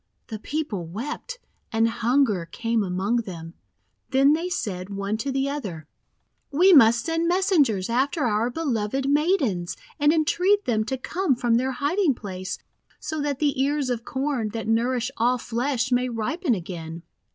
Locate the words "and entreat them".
9.99-10.85